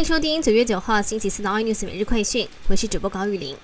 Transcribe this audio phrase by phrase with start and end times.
[0.00, 3.54] 欢迎收听九月九号星期四的 iNews 每日快讯，我是主播高玉玲。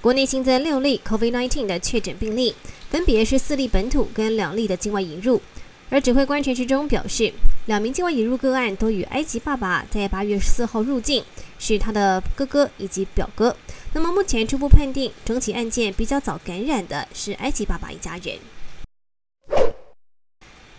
[0.00, 2.52] 国内新增六例 COVID-19 的确诊病例，
[2.90, 5.40] 分别是四例本土跟两例的境外引入。
[5.88, 7.32] 而指挥官陈时中表示，
[7.66, 11.22] 两名境外引入个案都与埃及爸爸在八月十四号入境，
[11.60, 13.56] 是他的哥哥以及表哥。
[13.92, 18.36] 那么目前初步判定，整起案件比较早感染的是埃及爸爸一家人。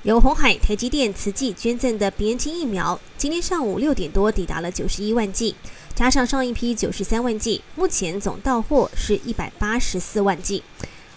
[0.04, 5.56] 由红海、台积电、慈济捐赠的 BNT 疫苗，今天上午六点多抵达了九十一万剂，
[5.96, 10.62] 加上上一批九十三万剂，目前总到货是一百八十四万剂。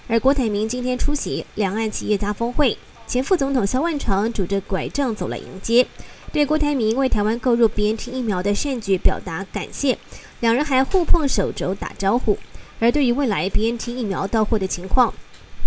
[0.07, 2.79] 而郭台铭今天出席两岸企业家峰会，
[3.09, 5.85] 前副总统萧万长拄着拐杖走了迎接，
[6.33, 9.99] 对郭台铭为台湾购入 BNT 疫苗的善举表达感谢，
[10.39, 12.39] 两人还互碰手肘打招呼。
[12.79, 15.13] 而对于未来 BNT 疫苗到货的情况，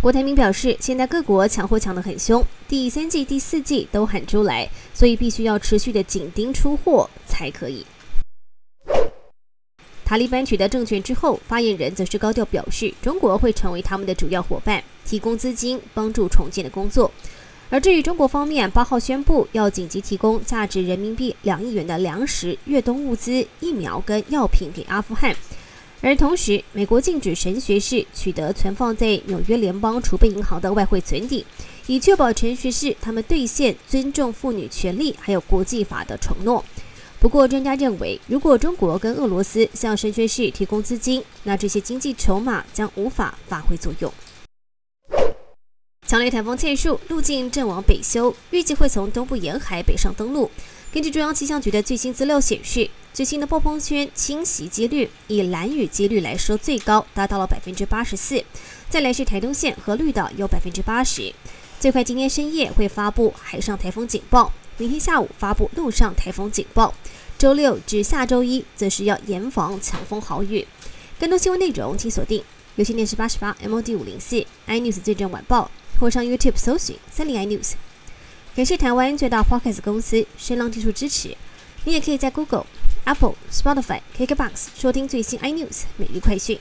[0.02, 7.86] 郭台铭表示，现在各国抢货抢得很凶，第三季、第四季都喊出来，所以必须要持续的紧盯出货才可以。
[10.06, 17.11] 塔利班取得政权之后，发言人则是高调表示，中国会成为他们的主要伙伴，提供资金帮助重建的工作。
[17.69, 25.36] 而至于中国方面，八号宣布要紧急提供价值人民币两亿元的粮食、越冬物资、疫苗跟药品给阿富汗。
[26.02, 31.45] 而同时，美国禁止神学士取得存放在纽约联邦储备银行的外汇存底，
[31.88, 36.64] 以确保陈学士他们兑现尊重妇女权利还有国际法的承诺。
[37.19, 44.09] 不过，专家认为，如果中国跟俄罗斯向神学士提供资金，那这些经济筹码将无法发挥作用。
[46.08, 50.50] 强烈台风蔡数路径正往北修，预计会从东部沿海北上登陆。
[50.92, 58.44] 根据中央气象局的最新资料显示，最新的暴风圈侵袭几率以蓝雨几率来说最高，达到了百分之八十四。
[58.90, 61.31] 再来是台东县和绿岛有百分之八十。
[61.80, 66.92] 最快今天深夜会发布海上台风警报，明天下午发布陆上台风警报。
[67.38, 70.68] 周六至下周一则是要严防强风豪雨。
[71.19, 72.44] 更多新闻内容请锁定
[72.78, 75.69] 有线电视八十八 MOD 五零四 iNews 最正晚报，
[76.00, 77.74] 或上 YouTube 搜寻三零 iNews。
[78.59, 81.34] 感谢台湾最大 p o c k e t 公司声浪技术支持。
[81.86, 82.66] 你也可以在 Google、
[83.06, 86.59] Apple、Spotify、KKBox 收听最新 iNews 每日快讯。